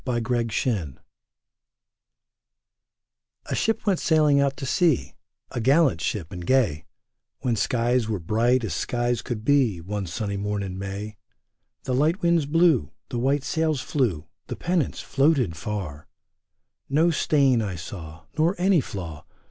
[0.07, 0.99] OUT AND IN
[3.45, 5.13] A SHIP went sailing out to sea,
[5.51, 6.85] A gallant ship and gay,
[7.41, 9.79] When skies were bright as skies could be.
[9.79, 11.17] One sunny morn in May.
[11.83, 16.07] The light winds blew, The white sails flew, The pennants floated far;
[16.89, 18.23] No stain I saw.
[18.35, 19.23] Nor any flaw.